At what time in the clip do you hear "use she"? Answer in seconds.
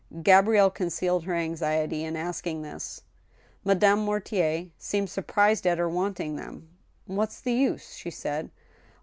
7.53-8.09